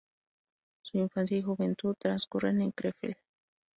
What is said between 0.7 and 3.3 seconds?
Su infancia y juventud transcurren en Krefeld.